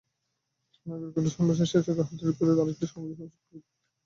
[0.85, 3.61] নাগরাকাটার সমাবেশ শেষে রাহুল ত্রিপুরায় আরেকটি কর্মী সমাবেশে যোগ দিতে যান।